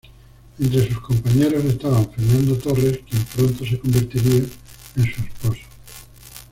Entre 0.59 0.87
sus 0.91 0.99
compañeros 0.99 1.63
estaban 1.65 2.09
Fernando 2.09 2.55
Torres, 2.57 3.01
quien 3.07 3.23
pronto 3.25 3.63
se 3.63 3.77
convertiría 3.77 4.45
en 4.95 5.03
su 5.13 5.21
esposo. 5.21 5.61